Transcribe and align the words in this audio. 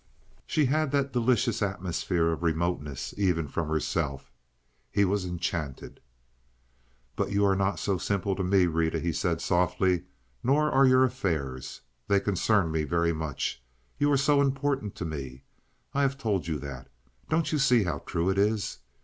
She 0.47 0.65
had 0.65 0.89
that 0.93 1.13
delicious 1.13 1.61
atmosphere 1.61 2.31
of 2.31 2.41
remoteness 2.41 3.13
even 3.17 3.47
from 3.47 3.67
herself. 3.67 4.31
He 4.91 5.05
was 5.05 5.25
enchanted. 5.25 5.99
"But 7.15 7.29
you 7.31 7.45
are 7.45 7.55
not 7.55 7.75
simple 7.77 8.35
to 8.35 8.43
me, 8.43 8.65
Rita," 8.65 8.99
he 8.99 9.13
said, 9.13 9.41
softly, 9.41 10.05
"nor 10.43 10.71
are 10.71 10.87
your 10.87 11.03
affairs. 11.03 11.81
They 12.07 12.19
concern 12.19 12.71
me 12.71 12.81
very 12.83 13.13
much. 13.13 13.61
You 13.99 14.11
are 14.11 14.17
so 14.17 14.41
important 14.41 14.95
to 14.95 15.05
me. 15.05 15.43
I 15.93 16.01
have 16.01 16.17
told 16.17 16.47
you 16.47 16.57
that. 16.57 16.89
Don't 17.29 17.51
you 17.51 17.59
see 17.59 17.83
how 17.83 17.99
true 17.99 18.31
it 18.31 18.39
is? 18.39 18.79